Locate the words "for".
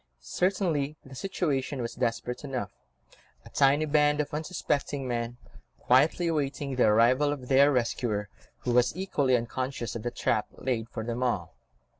10.89-11.03